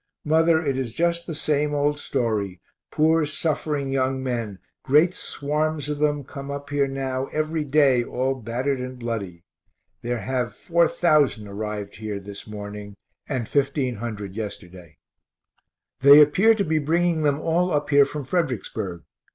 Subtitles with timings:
[0.25, 2.59] Mother, it is just the same old story;
[2.89, 8.33] poor suffering young men, great swarms of them, come up here now every day all
[8.33, 9.43] battered and bloody
[10.01, 12.95] there have 4000 arrived here this morning,
[13.29, 14.97] and 1500 yesterday.
[15.99, 19.03] They appear to be bringing them all up here from Fredericksburg.